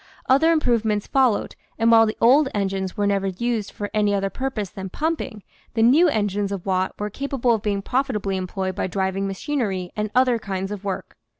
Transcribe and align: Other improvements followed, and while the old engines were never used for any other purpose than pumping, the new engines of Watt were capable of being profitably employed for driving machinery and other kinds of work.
Other 0.27 0.51
improvements 0.51 1.05
followed, 1.05 1.55
and 1.77 1.91
while 1.91 2.07
the 2.07 2.17
old 2.19 2.49
engines 2.55 2.97
were 2.97 3.05
never 3.05 3.27
used 3.27 3.69
for 3.71 3.91
any 3.93 4.15
other 4.15 4.31
purpose 4.31 4.71
than 4.71 4.89
pumping, 4.89 5.43
the 5.75 5.83
new 5.83 6.07
engines 6.09 6.51
of 6.51 6.65
Watt 6.65 6.95
were 6.97 7.11
capable 7.11 7.53
of 7.53 7.61
being 7.61 7.83
profitably 7.83 8.35
employed 8.35 8.77
for 8.77 8.87
driving 8.87 9.27
machinery 9.27 9.91
and 9.95 10.09
other 10.15 10.39
kinds 10.39 10.71
of 10.71 10.83
work. 10.83 11.17